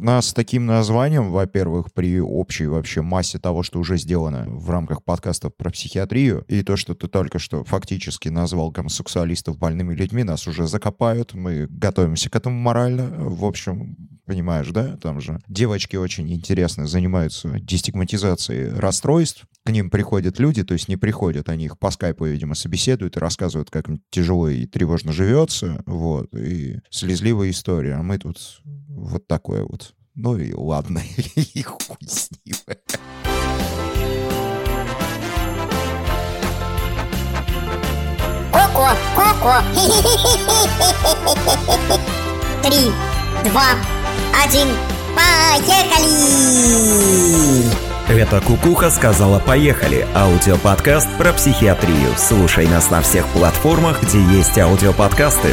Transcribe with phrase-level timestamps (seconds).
[0.00, 5.04] нас с таким названием, во-первых, при общей вообще массе того, что уже сделано в рамках
[5.04, 10.46] подкаста про психиатрию, и то, что ты только что фактически назвал гомосексуалистов больными людьми, нас
[10.46, 13.10] уже закопают, мы готовимся к этому морально.
[13.18, 20.38] В общем, понимаешь, да, там же девочки очень интересно занимаются дестигматизацией расстройств, к ним приходят
[20.40, 24.02] люди, то есть не приходят, они их по скайпу, видимо, собеседуют и рассказывают, как им
[24.10, 27.94] тяжело и тревожно живется, вот, и слезливая история.
[27.94, 29.94] А мы тут вот такое вот.
[30.14, 31.00] Ну и ладно,
[31.36, 32.56] и хуй с ним.
[38.52, 39.62] Коко, Коко.
[42.62, 42.90] Три,
[43.44, 43.76] два,
[44.44, 44.68] один,
[45.16, 46.02] поехали!
[48.08, 52.12] Это Кукуха сказала «Поехали»— аудиоподкаст про психиатрию.
[52.16, 55.50] Слушай нас на всех платформах, где есть аудиоподкасты.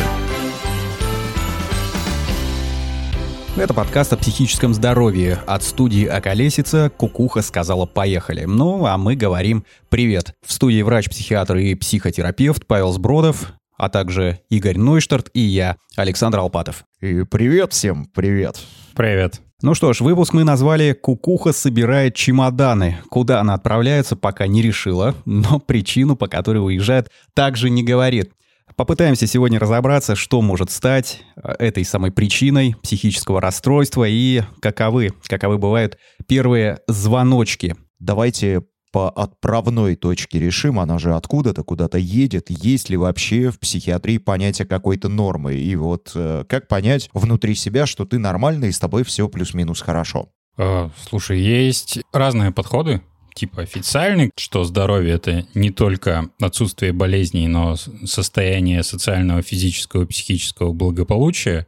[3.55, 5.39] Это подкаст о психическом здоровье.
[5.45, 8.45] От студии «Околесица» Кукуха сказала «Поехали».
[8.45, 10.33] Ну, а мы говорим «Привет».
[10.45, 16.83] В студии врач-психиатр и психотерапевт Павел Сбродов, а также Игорь Нойштарт и я, Александр Алпатов.
[17.00, 18.58] И привет всем, привет.
[18.95, 19.39] Привет.
[19.61, 22.99] Ну что ж, выпуск мы назвали «Кукуха собирает чемоданы».
[23.09, 28.31] Куда она отправляется, пока не решила, но причину, по которой уезжает, также не говорит.
[28.77, 35.57] Попытаемся сегодня разобраться, что может стать э, этой самой причиной психического расстройства и каковы, каковы
[35.57, 37.75] бывают первые звоночки.
[37.99, 44.18] Давайте по отправной точке решим, она же откуда-то куда-то едет, есть ли вообще в психиатрии
[44.18, 48.80] понятие какой-то нормы, и вот э, как понять внутри себя, что ты нормальный и с
[48.80, 50.30] тобой все плюс-минус хорошо.
[50.58, 53.02] Э, слушай, есть разные подходы,
[53.34, 61.66] типа официальный, что здоровье это не только отсутствие болезней, но состояние социального, физического, психического благополучия.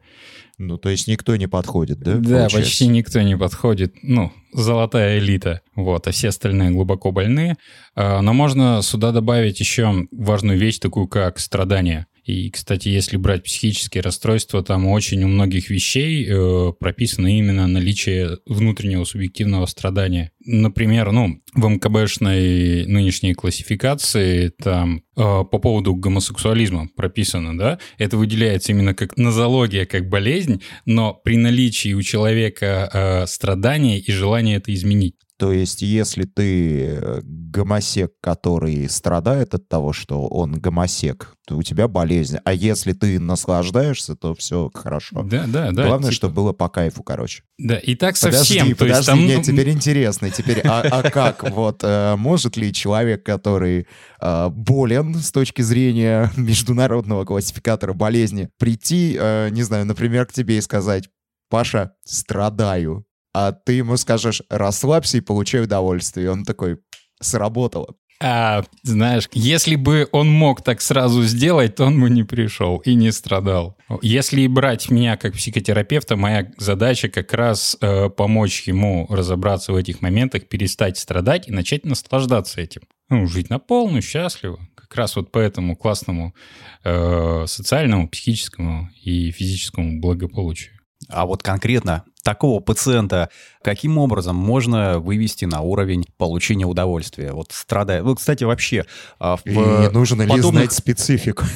[0.61, 2.17] Ну, то есть никто не подходит, да?
[2.17, 2.57] Да, получается?
[2.57, 3.95] почти никто не подходит.
[4.03, 5.61] Ну, золотая элита.
[5.75, 7.55] Вот, а все остальные глубоко больны.
[7.95, 12.05] А, но можно сюда добавить еще важную вещь, такую как страдание.
[12.31, 18.37] И, кстати, если брать психические расстройства, там очень у многих вещей э, прописано именно наличие
[18.45, 20.31] внутреннего субъективного страдания.
[20.45, 28.71] Например, ну, в МКБшной нынешней классификации там э, по поводу гомосексуализма прописано, да, это выделяется
[28.71, 34.73] именно как нозология, как болезнь, но при наличии у человека э, страдания и желания это
[34.73, 35.15] изменить.
[35.41, 41.63] То есть, если ты э, гомосек, который страдает от того, что он гомосек, то у
[41.63, 42.37] тебя болезнь.
[42.45, 45.23] А если ты наслаждаешься, то все хорошо.
[45.23, 45.87] Да, да, да.
[45.87, 46.15] Главное, типа...
[46.15, 47.41] чтобы было по кайфу, короче.
[47.57, 48.67] Да, и так совсем.
[48.67, 49.19] Подожди, подожди, там...
[49.19, 50.29] мне теперь интересно.
[50.29, 51.49] Теперь, а, а как?
[51.51, 53.87] Вот э, может ли человек, который
[54.21, 59.13] э, болен с точки зрения международного классификатора болезни, прийти,
[59.49, 61.09] не знаю, например, к тебе и сказать,
[61.49, 66.25] Паша, страдаю а ты ему скажешь «расслабься и получай удовольствие».
[66.25, 66.79] И он такой
[67.19, 67.95] «сработало».
[68.23, 72.93] А, знаешь, если бы он мог так сразу сделать, то он бы не пришел и
[72.93, 73.79] не страдал.
[74.03, 80.01] Если брать меня как психотерапевта, моя задача как раз э, помочь ему разобраться в этих
[80.01, 82.83] моментах, перестать страдать и начать наслаждаться этим.
[83.09, 84.59] Ну, жить на полную, счастливо.
[84.75, 86.35] Как раз вот по этому классному
[86.83, 90.75] э, социальному, психическому и физическому благополучию.
[91.09, 93.29] А вот конкретно такого пациента
[93.63, 97.31] каким образом можно вывести на уровень получения удовольствия?
[97.33, 98.03] Вот страдая...
[98.03, 98.85] Ну, кстати, вообще...
[99.19, 99.53] А, в, И
[99.91, 100.45] нужно подобных...
[100.45, 101.43] ли знать специфику?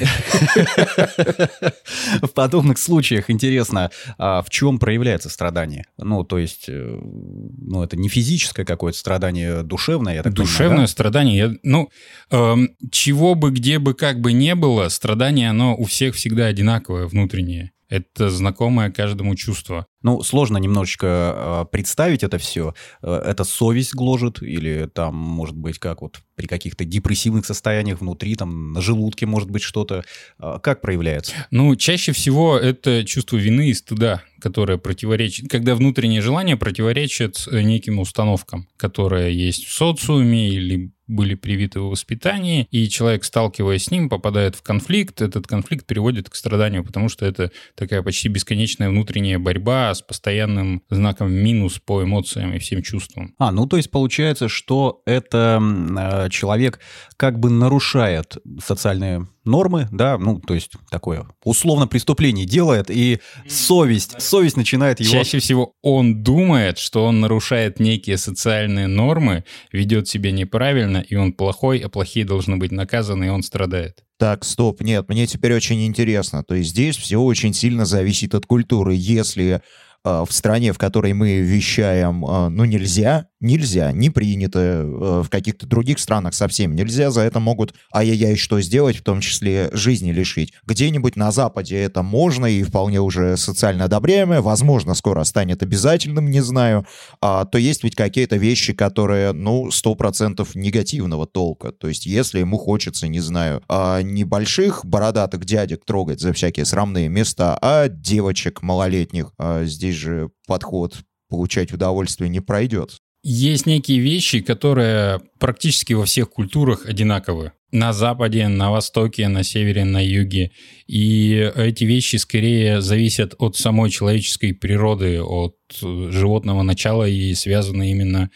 [2.22, 5.84] В подобных случаях интересно, а в чем проявляется страдание?
[5.98, 11.58] Ну, то есть, э, ну, это не физическое какое-то страдание, душевное, я так Душевное страдание.
[11.62, 11.90] Ну,
[12.30, 17.06] эм, чего бы, где бы, как бы не было, страдание, оно у всех всегда одинаковое
[17.06, 17.72] внутреннее.
[17.88, 19.86] Это знакомое каждому чувство.
[20.02, 22.74] Ну, сложно немножечко э, представить это все.
[23.00, 28.34] Э, это совесть гложет или там, может быть, как вот при каких-то депрессивных состояниях внутри,
[28.34, 30.04] там на желудке может быть что-то.
[30.40, 31.34] Э, как проявляется?
[31.52, 38.00] Ну, чаще всего это чувство вины и стыда, которое противоречит, когда внутреннее желание противоречит неким
[38.00, 44.08] установкам, которые есть в социуме или были привиты в воспитании, и человек, сталкиваясь с ним,
[44.08, 49.38] попадает в конфликт, этот конфликт приводит к страданию, потому что это такая почти бесконечная внутренняя
[49.38, 53.34] борьба с постоянным знаком минус по эмоциям и всем чувствам.
[53.38, 56.80] А, ну то есть получается, что это э, человек
[57.16, 64.20] как бы нарушает социальные нормы, да, ну, то есть такое условно преступление делает, и совесть,
[64.20, 65.12] совесть начинает его...
[65.12, 71.32] Чаще всего он думает, что он нарушает некие социальные нормы, ведет себя неправильно, и он
[71.32, 74.02] плохой, а плохие должны быть наказаны, и он страдает.
[74.18, 76.42] Так, стоп, нет, мне теперь очень интересно.
[76.42, 78.94] То есть здесь все очень сильно зависит от культуры.
[78.96, 79.60] Если
[80.06, 85.66] в стране, в которой мы вещаем, э, ну, нельзя, нельзя, не принято, э, в каких-то
[85.66, 90.52] других странах совсем нельзя, за это могут ай-яй-яй что сделать, в том числе жизни лишить.
[90.64, 96.40] Где-нибудь на Западе это можно и вполне уже социально одобряемое, возможно, скоро станет обязательным, не
[96.40, 96.86] знаю,
[97.20, 101.72] а, то есть ведь какие-то вещи, которые, ну, сто процентов негативного толка.
[101.72, 107.08] То есть если ему хочется, не знаю, а, небольших бородатых дядек трогать за всякие срамные
[107.08, 110.98] места, а девочек малолетних, а, здесь же подход
[111.28, 112.96] получать удовольствие не пройдет.
[113.28, 117.50] Есть некие вещи, которые практически во всех культурах одинаковы.
[117.72, 120.52] На западе, на востоке, на севере, на юге.
[120.86, 128.30] И эти вещи скорее зависят от самой человеческой природы, от животного начала и связаны именно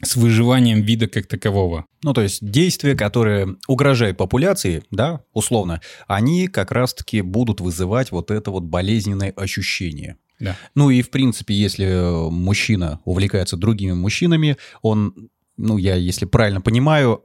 [0.00, 1.86] с выживанием вида как такового.
[2.04, 8.30] Ну, то есть действия, которые угрожают популяции, да, условно, они как раз-таки будут вызывать вот
[8.30, 10.18] это вот болезненное ощущение.
[10.38, 10.56] Да.
[10.74, 17.22] Ну и, в принципе, если мужчина увлекается другими мужчинами, он, ну, я, если правильно понимаю,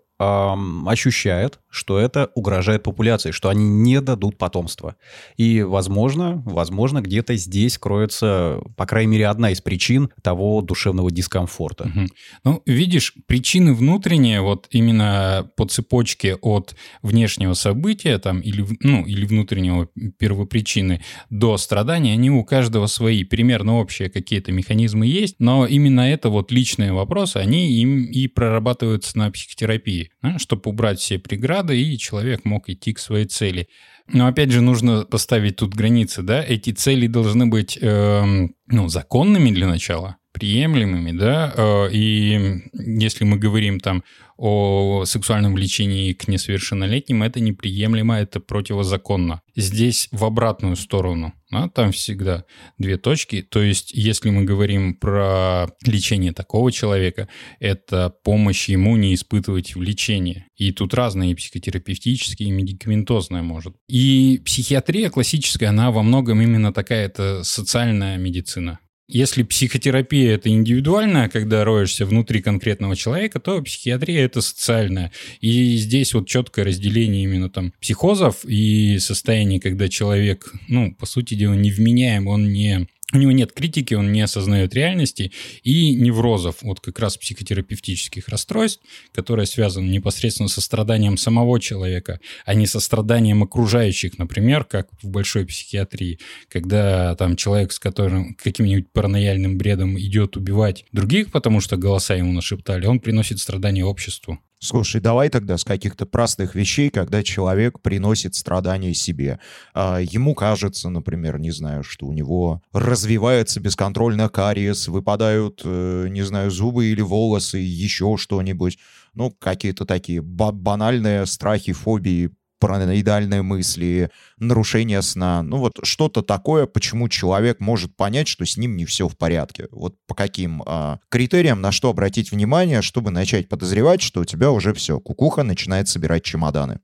[0.86, 4.96] ощущает, что это угрожает популяции, что они не дадут потомства.
[5.38, 11.86] И, возможно, возможно, где-то здесь кроется, по крайней мере, одна из причин того душевного дискомфорта.
[11.86, 12.08] Угу.
[12.44, 19.26] Ну, видишь, причины внутренние, вот именно по цепочке от внешнего события там, или, ну, или
[19.26, 19.88] внутреннего
[20.20, 23.24] первопричины до страдания, они у каждого свои.
[23.24, 29.18] Примерно общие какие-то механизмы есть, но именно это вот личные вопросы, они им и прорабатываются
[29.18, 33.68] на психотерапии, да, чтобы убрать все преграды, и человек мог идти к своей цели.
[34.08, 39.52] Но опять же нужно поставить тут границы, да, эти цели должны быть, э, ну, законными
[39.52, 44.04] для начала, приемлемыми, да, э, и если мы говорим там
[44.38, 49.42] о сексуальном влечении к несовершеннолетним, это неприемлемо, это противозаконно.
[49.56, 52.46] Здесь в обратную сторону, да, там всегда
[52.78, 57.28] две точки, то есть если мы говорим про лечение такого человека,
[57.60, 60.48] это помощь ему не испытывать влечение.
[60.56, 63.76] И тут разные, и психотерапевтические, и медикаментозная может.
[63.88, 68.80] И психиатрия классическая, она во многом именно такая, это социальная медицина.
[69.14, 75.12] Если психотерапия это индивидуальная, когда роешься внутри конкретного человека, то психиатрия это социальная.
[75.42, 81.34] И здесь вот четкое разделение именно там психозов и состояний, когда человек, ну, по сути
[81.34, 85.32] дела, невменяем, он не у него нет критики, он не осознает реальности,
[85.64, 88.82] и неврозов, вот как раз психотерапевтических расстройств,
[89.12, 95.10] которые связаны непосредственно со страданием самого человека, а не со страданием окружающих, например, как в
[95.10, 96.20] большой психиатрии,
[96.50, 102.32] когда там человек с которым каким-нибудь паранояльным бредом идет убивать других, потому что голоса ему
[102.32, 104.40] нашептали, он приносит страдания обществу.
[104.64, 109.40] Слушай, давай тогда с каких-то простых вещей, когда человек приносит страдания себе.
[109.74, 116.22] А, ему кажется, например, не знаю, что у него развивается бесконтрольно кариес, выпадают, э, не
[116.22, 118.78] знаю, зубы или волосы, еще что-нибудь.
[119.16, 122.30] Ну, какие-то такие банальные страхи, фобии,
[122.62, 125.42] параноидальные мысли, нарушение сна.
[125.42, 129.68] Ну вот что-то такое, почему человек может понять, что с ним не все в порядке.
[129.72, 134.52] Вот по каким а, критериям, на что обратить внимание, чтобы начать подозревать, что у тебя
[134.52, 136.80] уже все, кукуха начинает собирать чемоданы.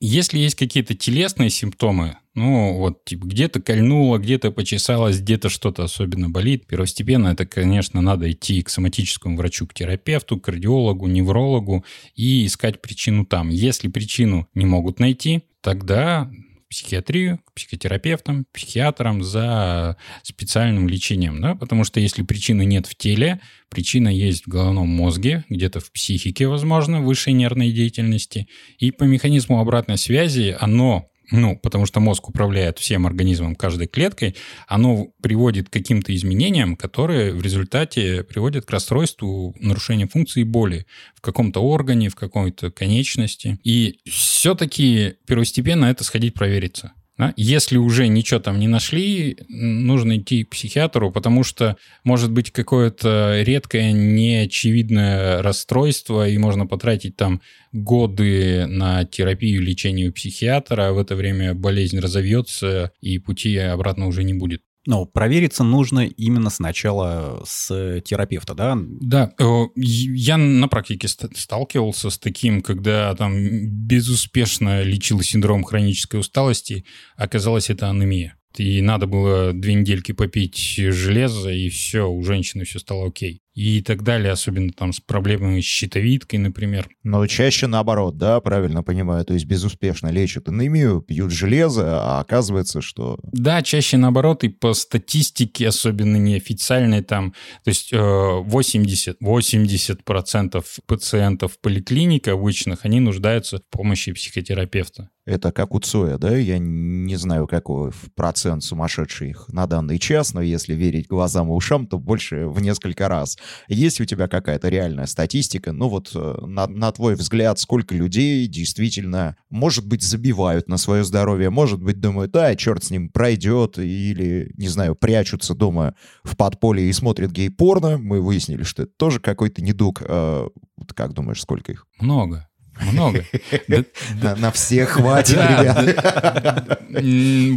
[0.00, 6.30] Если есть какие-то телесные симптомы, ну, вот, типа, где-то кольнуло, где-то почесалось, где-то что-то особенно
[6.30, 6.66] болит.
[6.66, 11.84] Первостепенно это, конечно, надо идти к соматическому врачу, к терапевту, к кардиологу, неврологу
[12.14, 13.48] и искать причину там.
[13.48, 16.30] Если причину не могут найти, тогда
[16.68, 23.40] психиатрию, к психотерапевтам, психиатрам за специальным лечением, да, потому что если причины нет в теле,
[23.70, 28.48] причина есть в головном мозге, где-то в психике, возможно, высшей нервной деятельности,
[28.78, 34.34] и по механизму обратной связи оно ну, потому что мозг управляет всем организмом, каждой клеткой,
[34.66, 41.20] оно приводит к каким-то изменениям, которые в результате приводят к расстройству, нарушению функции боли в
[41.20, 43.58] каком-то органе, в какой-то конечности.
[43.62, 46.92] И все-таки первостепенно это сходить провериться.
[47.36, 53.42] Если уже ничего там не нашли, нужно идти к психиатру, потому что может быть какое-то
[53.42, 57.40] редкое, неочевидное расстройство, и можно потратить там
[57.72, 64.06] годы на терапию, лечение у психиатра, а в это время болезнь разовьется, и пути обратно
[64.06, 64.62] уже не будет.
[64.88, 68.78] Но провериться нужно именно сначала с терапевта, да?
[68.78, 73.34] Да, э, я на практике сталкивался с таким, когда там
[73.68, 76.86] безуспешно лечил синдром хронической усталости,
[77.18, 78.38] оказалось это анемия.
[78.56, 83.42] И надо было две недельки попить железо, и все, у женщины все стало окей.
[83.58, 86.88] И так далее, особенно там с проблемами с щитовидкой, например.
[87.02, 92.80] Но чаще наоборот, да, правильно понимаю, то есть безуспешно лечат анемию, пьют железо, а оказывается,
[92.80, 93.18] что...
[93.32, 97.32] Да, чаще наоборот, и по статистике, особенно неофициальной, там,
[97.64, 105.10] то есть 80, 80% пациентов в поликлинике обычных, они нуждаются в помощи психотерапевта.
[105.26, 106.34] Это как у Цоя, да?
[106.34, 111.86] Я не знаю, какой процент сумасшедших на данный час, но если верить глазам и ушам,
[111.86, 113.36] то больше в несколько раз.
[113.68, 115.72] Есть у тебя какая-то реальная статистика?
[115.72, 121.04] Ну вот, э, на, на твой взгляд, сколько людей действительно, может быть, забивают на свое
[121.04, 126.36] здоровье, может быть, думают, да, черт с ним пройдет, или, не знаю, прячутся дома в
[126.36, 127.98] подполье и смотрят гей-порно.
[127.98, 130.02] Мы выяснили, что это тоже какой-то недуг.
[130.04, 130.48] А,
[130.94, 131.86] как думаешь, сколько их?
[132.00, 132.48] Много.
[132.80, 133.24] Много.
[134.22, 136.80] На всех хватит, ребят.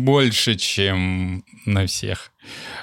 [0.02, 2.32] Больше, чем на всех.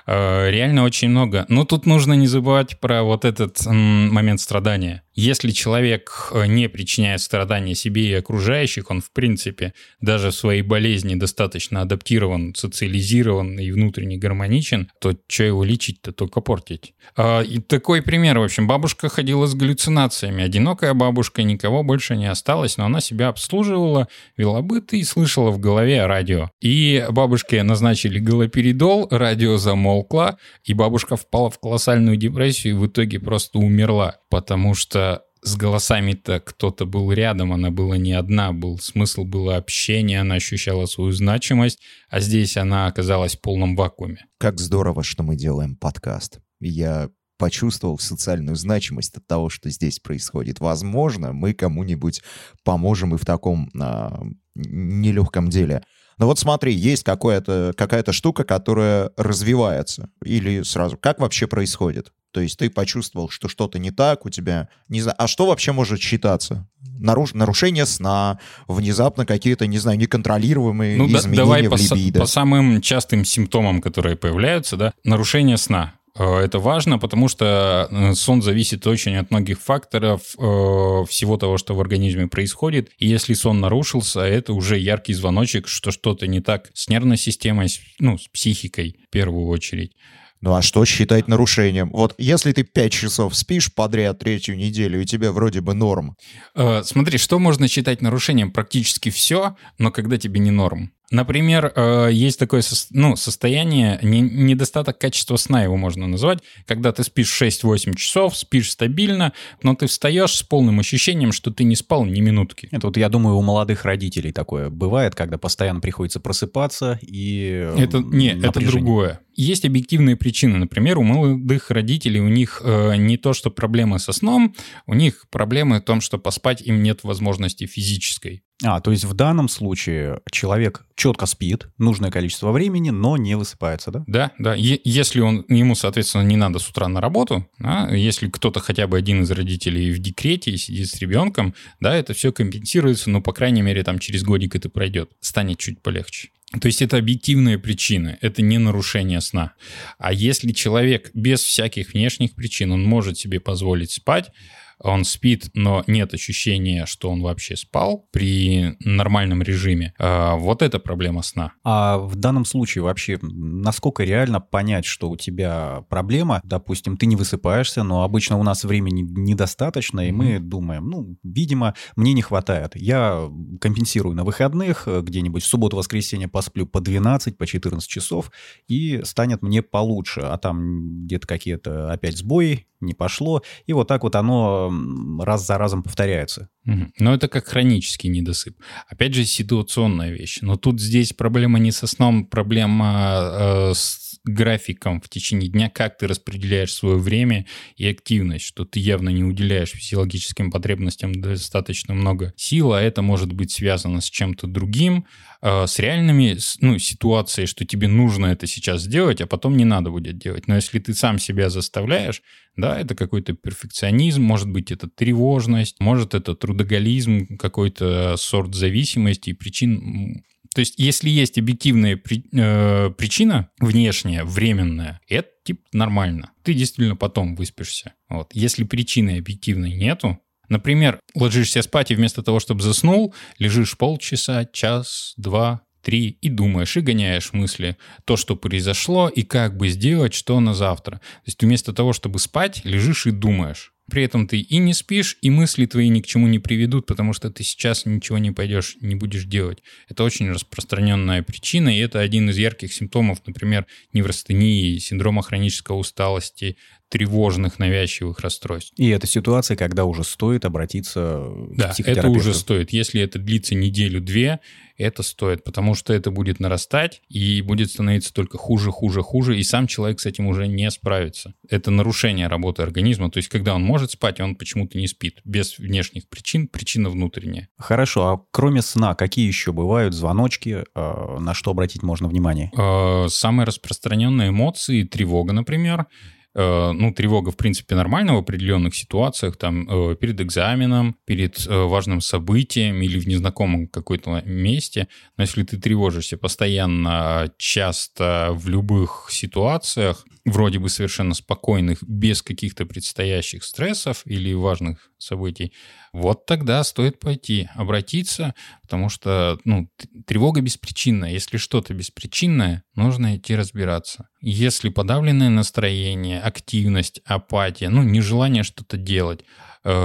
[0.07, 1.45] Э, реально очень много.
[1.49, 5.03] Но тут нужно не забывать про вот этот момент страдания.
[5.15, 10.63] Если человек э, не причиняет страдания себе и окружающих, он, в принципе, даже в своей
[10.63, 16.95] болезни достаточно адаптирован, социализирован и внутренне гармоничен, то что его лечить-то, только портить.
[17.17, 20.45] А, и такой пример, в общем, бабушка ходила с галлюцинациями.
[20.45, 25.59] Одинокая бабушка, никого больше не осталось, но она себя обслуживала, вела быт и слышала в
[25.59, 26.51] голове радио.
[26.61, 33.19] И бабушке назначили галоперидол, радио замолкло, и бабушка впала в колоссальную депрессию и в итоге
[33.19, 39.25] просто умерла, потому что с голосами-то кто-то был рядом, она была не одна, был смысл
[39.25, 44.27] было общение, она ощущала свою значимость, а здесь она оказалась в полном вакууме.
[44.39, 46.41] Как здорово, что мы делаем подкаст.
[46.61, 50.61] Я почувствовал социальную значимость от того, что здесь происходит.
[50.61, 52.23] Возможно, мы кому-нибудь
[52.65, 54.25] поможем и в таком а,
[54.55, 55.85] нелегком деле.
[56.19, 60.11] Но вот смотри, есть какая-то какая штука, которая развивается.
[60.25, 62.13] Или сразу, как вообще происходит?
[62.33, 65.73] То есть ты почувствовал, что что-то не так у тебя, не знаю, а что вообще
[65.73, 66.69] может считаться?
[66.81, 67.33] Наруш...
[67.33, 72.21] Нарушение сна, внезапно какие-то, не знаю, неконтролируемые ну, изменения да, давай в по либидо.
[72.21, 75.95] по самым частым симптомам, которые появляются, да, нарушение сна.
[76.19, 81.59] Э, это важно, потому что э, сон зависит очень от многих факторов э, всего того,
[81.59, 82.91] что в организме происходит.
[82.99, 87.69] И если сон нарушился, это уже яркий звоночек, что что-то не так с нервной системой,
[88.01, 89.93] ну, с психикой в первую очередь.
[90.41, 91.91] Ну а что считать нарушением?
[91.91, 96.17] Вот если ты 5 часов спишь подряд третью неделю, и тебе вроде бы норм.
[96.55, 98.53] Э, смотри, что можно считать нарушением?
[98.53, 100.93] Практически все, но когда тебе не норм.
[101.11, 107.41] Например, э, есть такое ну, состояние, недостаток качества сна его можно назвать, когда ты спишь
[107.41, 112.21] 6-8 часов, спишь стабильно, но ты встаешь с полным ощущением, что ты не спал ни
[112.21, 112.69] минутки.
[112.71, 117.73] Это вот, я думаю, у молодых родителей такое бывает, когда постоянно приходится просыпаться и...
[117.79, 119.21] Это, не, это другое.
[119.35, 120.59] Есть объективные причины.
[120.59, 124.55] Например, у молодых родителей у них э, не то, что проблемы со сном,
[124.87, 128.43] у них проблемы в том, что поспать им нет возможности физической.
[128.65, 133.93] А, то есть в данном случае человек четко спит нужное количество времени, но не высыпается,
[133.93, 134.05] да?
[134.07, 134.55] Да, да.
[134.55, 138.89] Е- если он, ему, соответственно, не надо с утра на работу, да, если кто-то хотя
[138.89, 143.21] бы один из родителей в декрете и сидит с ребенком, да, это все компенсируется, но,
[143.21, 146.31] по крайней мере, там через годик это пройдет, станет чуть полегче.
[146.61, 149.53] То есть это объективные причины, это не нарушение сна.
[149.99, 154.33] А если человек без всяких внешних причин, он может себе позволить спать,
[154.81, 159.95] он спит, но нет ощущения, что он вообще спал при нормальном режиме.
[159.99, 161.53] А, вот это проблема сна.
[161.65, 166.41] А в данном случае вообще насколько реально понять, что у тебя проблема?
[166.45, 171.75] Допустим, ты не высыпаешься, но обычно у нас времени недостаточно, и мы думаем, ну, видимо,
[171.97, 172.73] мне не хватает.
[172.75, 173.29] Я
[173.61, 178.31] компенсирую на выходных, где-нибудь в субботу-воскресенье посплю по 12, по 14 часов,
[178.67, 180.21] и станет мне получше.
[180.21, 184.73] А там где-то какие-то опять сбои, не пошло, и вот так вот оно
[185.21, 186.49] раз за разом повторяется.
[186.67, 186.93] Угу.
[186.99, 188.57] Но это как хронический недосып.
[188.89, 190.39] Опять же, ситуационная вещь.
[190.43, 195.99] Но тут здесь проблема не со сном, проблема э, с графиком в течение дня, как
[195.99, 202.33] ты распределяешь свое время и активность, что ты явно не уделяешь физиологическим потребностям достаточно много
[202.37, 205.07] сил, а это может быть связано с чем-то другим,
[205.43, 209.91] э, с реальными ну, ситуацией, что тебе нужно это сейчас сделать, а потом не надо
[209.91, 210.49] будет делать.
[210.49, 212.23] Но если ты сам себя заставляешь,
[212.57, 219.35] да, это какой-то перфекционизм, может быть, это тревожность, может, это трудоголизм, какой-то сорт зависимости, и
[219.35, 220.25] причин
[220.59, 226.33] то есть, если есть объективная при, э, причина внешняя, временная, это типа нормально.
[226.43, 227.95] Ты действительно потом выспишься.
[228.09, 228.31] Вот.
[228.33, 235.15] Если причины объективной нету, например, ложишься спать и вместо того, чтобы заснул, лежишь полчаса, час,
[235.17, 240.41] два, три, и думаешь, и гоняешь мысли, то, что произошло, и как бы сделать, что
[240.41, 240.97] на завтра.
[240.97, 243.75] То есть вместо того, чтобы спать, лежишь и думаешь.
[243.91, 247.15] При этом ты и не спишь, и мысли твои ни к чему не приведут, потому
[247.15, 249.63] что ты сейчас ничего не пойдешь, не будешь делать.
[249.89, 256.59] Это очень распространенная причина, и это один из ярких симптомов, например, неврастении, синдрома хронической усталости,
[256.89, 258.73] тревожных навязчивых расстройств.
[258.77, 262.19] И это ситуация, когда уже стоит обратиться Да, к это психотерапевту.
[262.19, 262.73] уже стоит.
[262.73, 264.41] Если это длится неделю-две,
[264.77, 269.43] это стоит, потому что это будет нарастать и будет становиться только хуже, хуже, хуже, и
[269.43, 271.35] сам человек с этим уже не справится.
[271.49, 275.59] Это нарушение работы организма, то есть когда он может спать, он почему-то не спит, без
[275.59, 277.49] внешних причин, причина внутренняя.
[277.59, 282.51] Хорошо, а кроме сна, какие еще бывают звоночки, э, на что обратить можно внимание?
[282.57, 285.87] Э, Самые распространенные эмоции, тревога, например,
[286.35, 292.01] ну, тревога, в принципе, нормальна в определенных ситуациях, там, э, перед экзаменом, перед э, важным
[292.01, 294.89] событием или в незнакомом какой-то месте.
[295.17, 302.67] Но если ты тревожишься постоянно, часто, в любых ситуациях, вроде бы совершенно спокойных, без каких-то
[302.67, 305.53] предстоящих стрессов или важных событий,
[305.93, 309.69] вот тогда стоит пойти, обратиться, потому что ну,
[310.07, 311.11] тревога беспричинная.
[311.11, 314.09] Если что-то беспричинное, нужно идти разбираться.
[314.21, 319.25] Если подавленное настроение, активность, апатия, ну, нежелание что-то делать,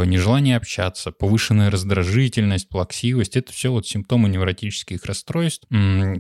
[0.06, 5.68] нежелание общаться, повышенная раздражительность, плаксивость, это все вот симптомы невротических расстройств.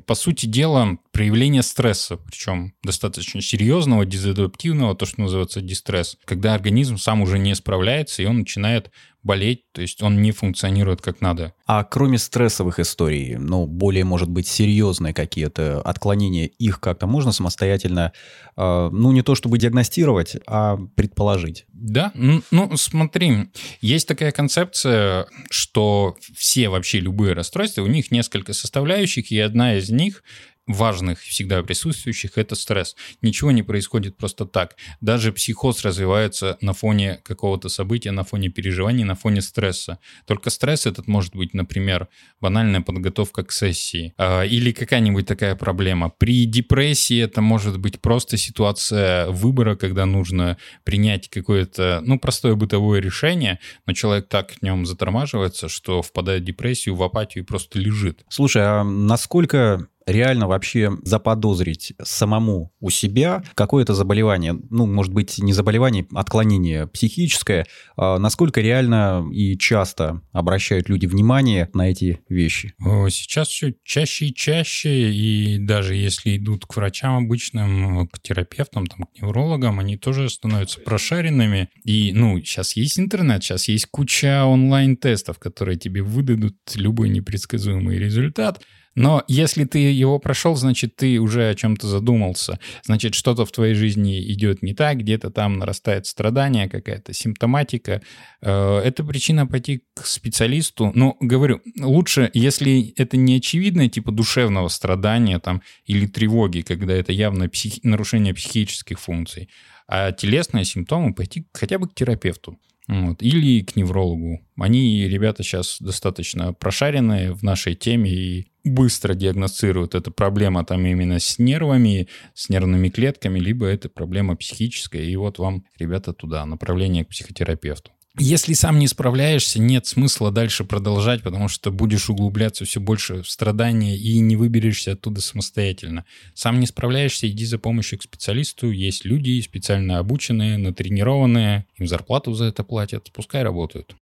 [0.05, 6.97] По сути дела, проявление стресса, причем достаточно серьезного, дезадаптивного, то, что называется дистресс, когда организм
[6.97, 8.91] сам уже не справляется, и он начинает
[9.23, 11.53] болеть, то есть он не функционирует как надо.
[11.65, 18.11] А кроме стрессовых историй, ну, более, может быть, серьезные какие-то отклонения, их как-то можно самостоятельно,
[18.57, 21.65] э, ну, не то чтобы диагностировать, а предположить?
[21.71, 23.49] Да, ну, ну, смотри,
[23.81, 29.89] есть такая концепция, что все вообще любые расстройства, у них несколько составляющих, и одна из
[29.89, 30.23] них
[30.67, 32.95] важных, всегда присутствующих, это стресс.
[33.21, 34.75] Ничего не происходит просто так.
[35.01, 39.99] Даже психоз развивается на фоне какого-то события, на фоне переживаний, на фоне стресса.
[40.25, 42.07] Только стресс этот может быть, например,
[42.39, 46.09] банальная подготовка к сессии а, или какая-нибудь такая проблема.
[46.09, 53.01] При депрессии это может быть просто ситуация выбора, когда нужно принять какое-то, ну, простое бытовое
[53.01, 57.79] решение, но человек так в нем затормаживается, что впадает в депрессию, в апатию и просто
[57.79, 58.23] лежит.
[58.29, 65.53] Слушай, а насколько реально вообще заподозрить самому у себя какое-то заболевание, ну, может быть, не
[65.53, 67.65] заболевание, отклонение психическое,
[67.97, 72.73] а насколько реально и часто обращают люди внимание на эти вещи?
[72.79, 79.03] Сейчас все чаще и чаще, и даже если идут к врачам обычным, к терапевтам, там,
[79.03, 81.69] к неврологам, они тоже становятся прошаренными.
[81.83, 88.61] И, ну, сейчас есть интернет, сейчас есть куча онлайн-тестов, которые тебе выдадут любой непредсказуемый результат.
[88.95, 92.59] Но если ты его прошел, значит, ты уже о чем-то задумался.
[92.83, 98.01] Значит, что-то в твоей жизни идет не так, где-то там нарастает страдание, какая-то симптоматика.
[98.41, 100.91] Э, Это причина пойти к специалисту.
[100.93, 107.11] Но, говорю, лучше, если это не очевидно, типа душевного страдания там, или тревоги, когда это
[107.11, 109.49] явно психи- нарушение психических функций,
[109.87, 112.57] а телесные симптомы пойти хотя бы к терапевту.
[112.87, 113.21] Вот.
[113.21, 114.41] Или к неврологу.
[114.57, 119.95] Они, ребята, сейчас достаточно прошаренные в нашей теме и быстро диагностируют.
[119.95, 125.03] Это проблема там именно с нервами, с нервными клетками, либо это проблема психическая.
[125.03, 127.91] И вот вам, ребята, туда, направление к психотерапевту.
[128.19, 133.29] Если сам не справляешься, нет смысла дальше продолжать, потому что будешь углубляться все больше в
[133.29, 136.05] страдания и не выберешься оттуда самостоятельно.
[136.35, 138.69] Сам не справляешься, иди за помощью к специалисту.
[138.69, 143.95] Есть люди специально обученные, натренированные, им зарплату за это платят, пускай работают.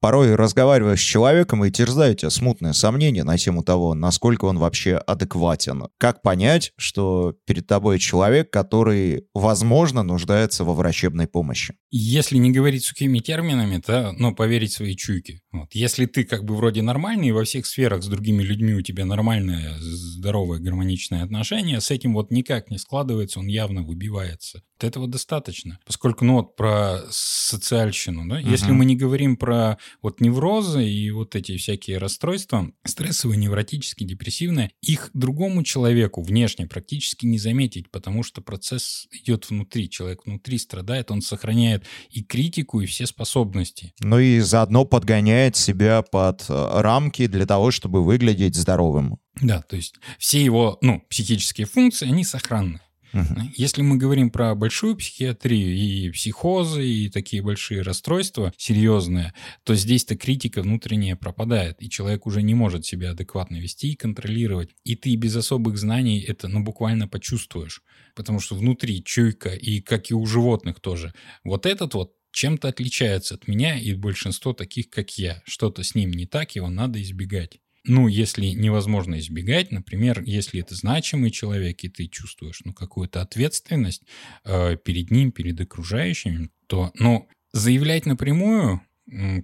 [0.00, 5.88] Порой разговаривая с человеком, вы терзаете смутные сомнения на тему того, насколько он вообще адекватен.
[5.98, 11.74] Как понять, что перед тобой человек, который, возможно, нуждается во врачебной помощи?
[11.90, 15.40] Если не говорить сухими терминами, то, ну, поверить своей чуйке.
[15.52, 15.74] Вот.
[15.74, 19.76] Если ты как бы вроде нормальный, во всех сферах с другими людьми у тебя нормальное,
[19.80, 24.62] здоровое, гармоничное отношение, с этим вот никак не складывается, он явно выбивается.
[24.78, 25.78] Вот этого достаточно.
[25.86, 31.34] Поскольку, ну, вот про социальщину, да, если мы не говорим про вот неврозы и вот
[31.36, 38.42] эти всякие расстройства, стрессовые, невротические, депрессивные, их другому человеку внешне практически не заметить, потому что
[38.42, 41.77] процесс идет внутри, человек внутри страдает, он сохраняет
[42.10, 43.92] и критику, и все способности.
[44.00, 49.18] Ну и заодно подгоняет себя под э, рамки для того, чтобы выглядеть здоровым.
[49.40, 52.80] Да, то есть все его, ну, психические функции, они сохранны.
[53.12, 53.52] Мгм.
[53.56, 60.16] Если мы говорим про большую психиатрию и психозы, и такие большие расстройства серьезные, то здесь-то
[60.16, 64.70] критика внутренняя пропадает, и человек уже не может себя адекватно вести и контролировать.
[64.84, 67.82] И ты без особых знаний это ну, буквально почувствуешь,
[68.14, 71.14] потому что внутри чуйка, и как и у животных тоже.
[71.44, 75.42] Вот этот вот чем-то отличается от меня и большинство таких, как я.
[75.44, 77.58] Что-то с ним не так, его надо избегать.
[77.84, 84.02] Ну, если невозможно избегать, например, если это значимый человек, и ты чувствуешь ну, какую-то ответственность
[84.44, 88.82] э, перед ним, перед окружающими, то, ну, заявлять напрямую,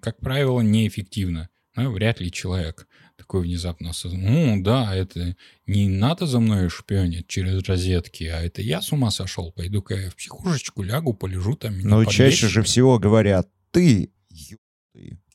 [0.03, 1.49] как правило, неэффективно.
[1.77, 7.27] Ну, вряд ли человек такой внезапно осознал, ну, да, это не надо за мной шпионить
[7.27, 11.79] через розетки, а это я с ума сошел, пойду-ка я в психушечку лягу, полежу там.
[11.81, 12.51] Но чаще подлечат».
[12.51, 14.11] же всего говорят, ты,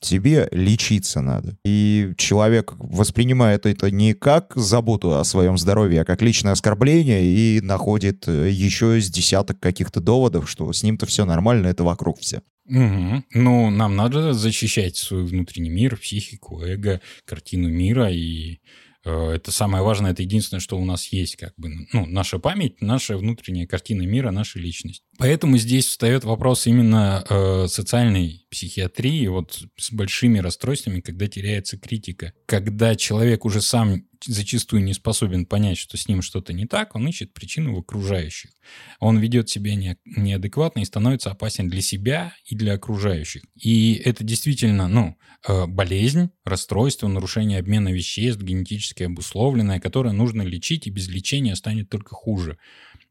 [0.00, 1.56] тебе лечиться надо.
[1.64, 7.60] И человек воспринимает это не как заботу о своем здоровье, а как личное оскорбление и
[7.60, 12.42] находит э, еще с десяток каких-то доводов, что с ним-то все нормально, это вокруг все.
[12.66, 13.24] Мгм.
[13.34, 18.60] Ну, нам надо защищать свой внутренний мир, психику, эго, картину мира, и
[19.04, 22.80] э, это самое важное, это единственное, что у нас есть, как бы, ну, наша память,
[22.80, 25.02] наша внутренняя картина мира, наша личность.
[25.20, 32.32] Поэтому здесь встает вопрос именно э, социальной психиатрии, вот с большими расстройствами, когда теряется критика.
[32.46, 37.06] Когда человек уже сам зачастую не способен понять, что с ним что-то не так, он
[37.06, 38.50] ищет причину в окружающих.
[38.98, 43.42] Он ведет себя не- неадекватно и становится опасен для себя и для окружающих.
[43.56, 50.86] И это действительно, ну, э, болезнь, расстройство, нарушение обмена веществ, генетически обусловленное, которое нужно лечить,
[50.86, 52.56] и без лечения станет только хуже.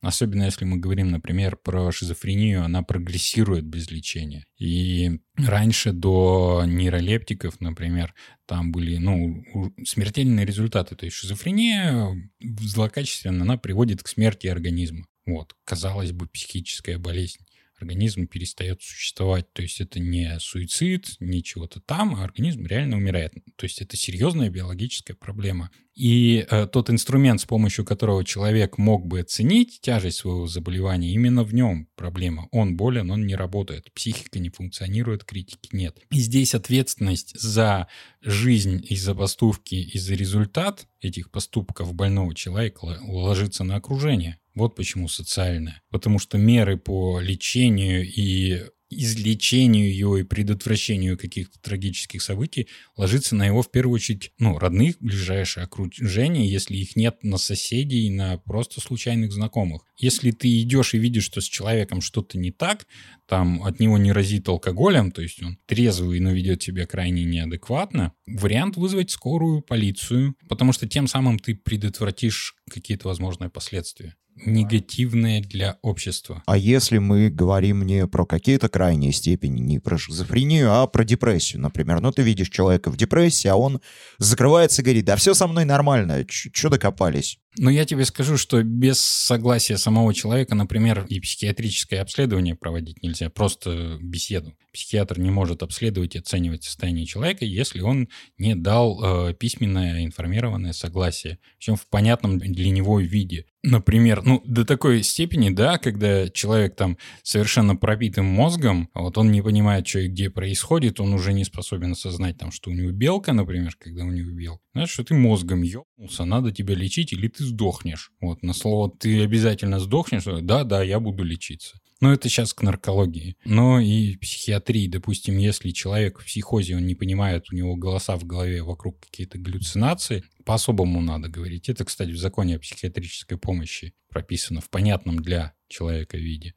[0.01, 4.45] Особенно если мы говорим, например, про шизофрению, она прогрессирует без лечения.
[4.57, 8.13] И раньше до нейролептиков, например,
[8.45, 9.43] там были ну,
[9.85, 10.95] смертельные результаты.
[10.95, 15.05] То есть шизофрения злокачественная, она приводит к смерти организма.
[15.25, 17.45] Вот, казалось бы, психическая болезнь.
[17.79, 19.51] Организм перестает существовать.
[19.53, 23.33] То есть это не суицид, не чего-то там, а организм реально умирает.
[23.55, 25.71] То есть это серьезная биологическая проблема.
[25.99, 31.43] И э, тот инструмент, с помощью которого человек мог бы оценить тяжесть своего заболевания, именно
[31.43, 32.47] в нем проблема.
[32.51, 33.91] Он болен, он не работает.
[33.93, 35.99] Психика не функционирует, критики нет.
[36.09, 37.87] И здесь ответственность за
[38.21, 44.39] жизнь и за поступки, и за результат этих поступков больного человека ложится на окружение.
[44.59, 45.81] Вот почему социальное.
[45.89, 52.67] Потому что меры по лечению и излечению его и предотвращению каких-то трагических событий
[52.97, 58.09] ложится на его, в первую очередь, ну, родных, ближайшее окружение, если их нет на соседей,
[58.09, 59.83] на просто случайных знакомых.
[59.95, 62.85] Если ты идешь и видишь, что с человеком что-то не так,
[63.27, 68.11] там от него не разит алкоголем, то есть он трезвый, но ведет себя крайне неадекватно,
[68.25, 74.15] вариант вызвать скорую, полицию, потому что тем самым ты предотвратишь какие-то возможные последствия
[74.45, 76.43] негативные для общества.
[76.45, 81.61] А если мы говорим не про какие-то крайние степени, не про шизофрению, а про депрессию,
[81.61, 82.01] например.
[82.01, 83.81] Ну, ты видишь человека в депрессии, а он
[84.17, 87.39] закрывается и говорит, да все со мной нормально, что докопались?
[87.57, 93.29] Но я тебе скажу, что без согласия самого человека, например, и психиатрическое обследование проводить нельзя,
[93.29, 94.55] просто беседу.
[94.71, 98.07] Психиатр не может обследовать и оценивать состояние человека, если он
[98.37, 103.45] не дал э, письменное информированное согласие, причем в понятном для него виде.
[103.61, 109.41] Например, ну, до такой степени, да, когда человек там совершенно пробитым мозгом, вот он не
[109.41, 113.33] понимает, что и где происходит, он уже не способен осознать, там, что у него белка,
[113.33, 114.61] например, когда у него белка.
[114.73, 118.11] Знаешь, что ты мозгом ебнулся, надо тебя лечить, или ты сдохнешь.
[118.21, 121.79] Вот, на слово «ты обязательно сдохнешь», да, да, я буду лечиться.
[122.01, 123.35] Но это сейчас к наркологии.
[123.43, 128.23] Но и психиатрии, допустим, если человек в психозе, он не понимает, у него голоса в
[128.23, 131.69] голове, вокруг какие-то галлюцинации, по-особому надо говорить.
[131.69, 136.55] Это, кстати, в законе о психиатрической помощи прописано в понятном для человека виде.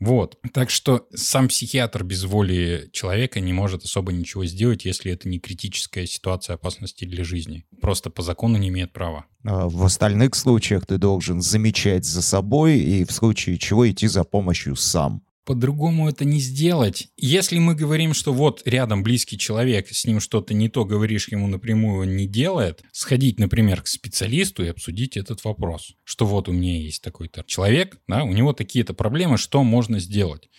[0.00, 0.40] Вот.
[0.52, 5.38] Так что сам психиатр без воли человека не может особо ничего сделать, если это не
[5.38, 7.64] критическая ситуация опасности для жизни.
[7.80, 9.26] Просто по закону не имеет права.
[9.44, 14.24] А В остальных случаях ты должен замечать за собой и в случае чего идти за
[14.24, 15.22] помощью сам.
[15.48, 17.08] По-другому это не сделать.
[17.16, 21.46] Если мы говорим, что вот рядом близкий человек, с ним что-то не то говоришь ему
[21.46, 25.94] напрямую, он не делает, сходить, например, к специалисту и обсудить этот вопрос.
[26.04, 30.50] Что вот у меня есть такой-то человек, да, у него такие-то проблемы, что можно сделать?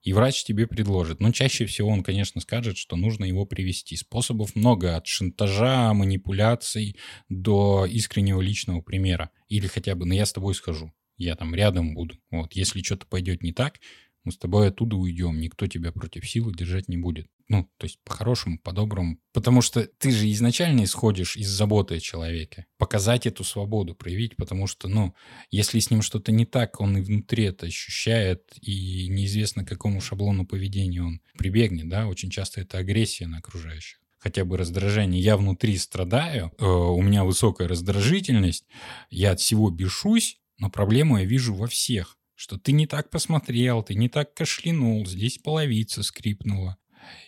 [0.00, 1.20] И врач тебе предложит.
[1.20, 3.96] Но чаще всего он, конечно, скажет, что нужно его привести.
[3.96, 6.96] Способов много, от шантажа, манипуляций
[7.28, 9.28] до искреннего личного примера.
[9.50, 12.16] Или хотя бы, ну я с тобой схожу, я там рядом буду.
[12.30, 13.80] Вот, если что-то пойдет не так,
[14.24, 17.28] мы с тобой оттуда уйдем, никто тебя против силы держать не будет.
[17.48, 19.18] Ну, то есть по-хорошему, по-доброму.
[19.32, 22.66] Потому что ты же изначально исходишь из заботы о человеке.
[22.76, 25.14] Показать эту свободу, проявить, потому что, ну,
[25.50, 30.02] если с ним что-то не так, он и внутри это ощущает, и неизвестно, к какому
[30.02, 35.22] шаблону поведения он прибегнет, да, очень часто это агрессия на окружающих хотя бы раздражение.
[35.22, 38.66] Я внутри страдаю, э, у меня высокая раздражительность,
[39.10, 43.82] я от всего бешусь, но проблему я вижу во всех что ты не так посмотрел,
[43.82, 46.78] ты не так кашлянул, здесь половица скрипнула.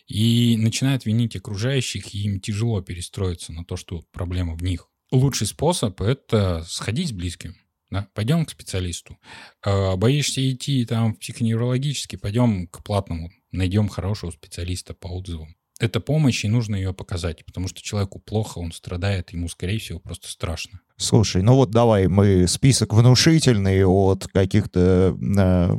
[0.06, 4.88] И начинают винить окружающих, и им тяжело перестроиться на то, что проблема в них.
[5.10, 7.56] Лучший способ– это сходить с близким.
[7.90, 8.08] Да?
[8.14, 9.18] Пойдем к специалисту.
[9.62, 13.32] А, боишься идти там в психоневрологический, пойдем к платному.
[13.50, 18.58] Найдем хорошего специалиста по отзывам это помощь, и нужно ее показать, потому что человеку плохо,
[18.58, 20.80] он страдает, ему, скорее всего, просто страшно.
[20.98, 25.78] Слушай, ну вот давай мы список внушительный от каких-то э,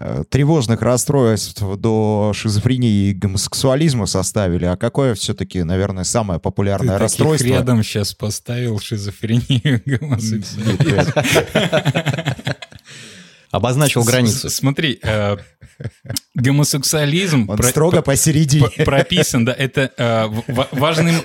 [0.00, 4.64] э, тревожных расстройств до шизофрении и гомосексуализма составили.
[4.64, 7.46] А какое все-таки, наверное, самое популярное Ты расстройство?
[7.46, 11.12] Ты рядом сейчас поставил шизофрению и гомосексуализм.
[13.54, 14.50] Обозначил границу.
[14.50, 15.36] Смотри, э,
[16.34, 17.48] гомосексуализм...
[17.48, 18.68] Он про, строго по, посередине.
[18.84, 20.26] Прописан, да, это э,
[20.72, 21.16] важным...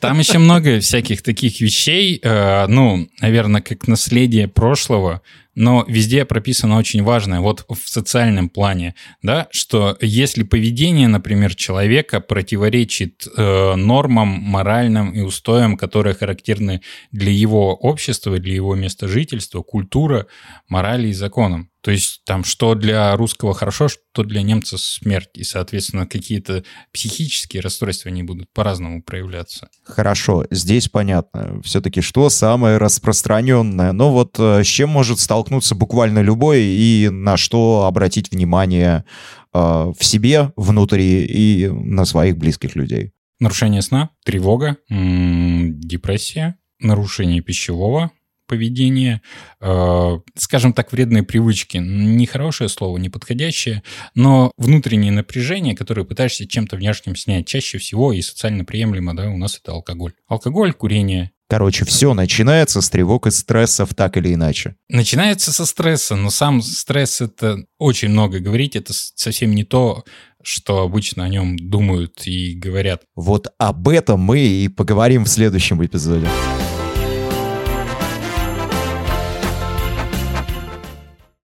[0.00, 5.22] Там еще много всяких таких вещей, э, ну, наверное, как наследие прошлого,
[5.58, 12.20] но везде прописано очень важное, вот в социальном плане, да, что если поведение, например, человека
[12.20, 19.62] противоречит э, нормам, моральным и устоям, которые характерны для его общества, для его места жительства,
[19.62, 20.28] культура,
[20.68, 25.30] морали и законам, то есть там что для русского хорошо, что для немца смерть.
[25.34, 29.68] И, соответственно, какие-то психические расстройства, они будут по-разному проявляться.
[29.84, 31.62] Хорошо, здесь понятно.
[31.62, 33.92] Все-таки что самое распространенное?
[33.92, 39.04] Ну вот э, с чем может столкнуться буквально любой и на что обратить внимание
[39.52, 43.12] э, в себе, внутри и на своих близких людей?
[43.40, 48.10] Нарушение сна, тревога, депрессия, нарушение пищевого
[48.48, 49.20] поведение,
[49.60, 51.76] э, скажем так, вредные привычки.
[51.76, 53.84] Нехорошее слово, неподходящее,
[54.14, 59.36] но внутреннее напряжение, которое пытаешься чем-то внешним снять, чаще всего и социально приемлемо, да, у
[59.36, 60.14] нас это алкоголь.
[60.26, 64.76] Алкоголь, курение, Короче, все начинается с тревог и стрессов, так или иначе.
[64.90, 70.04] Начинается со стресса, но сам стресс это очень много говорить, это совсем не то,
[70.42, 73.02] что обычно о нем думают и говорят.
[73.16, 76.28] Вот об этом мы и поговорим в следующем эпизоде.